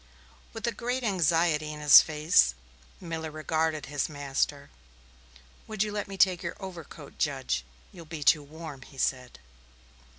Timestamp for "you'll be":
7.91-8.23